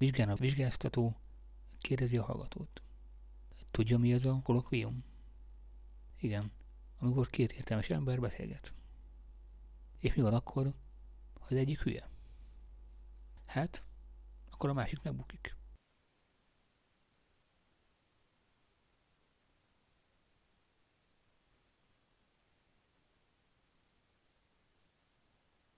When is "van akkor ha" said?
10.22-11.46